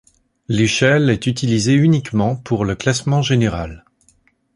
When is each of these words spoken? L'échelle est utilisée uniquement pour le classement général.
L'échelle 0.47 1.11
est 1.11 1.27
utilisée 1.27 1.73
uniquement 1.75 2.35
pour 2.35 2.65
le 2.65 2.73
classement 2.73 3.21
général. 3.21 3.85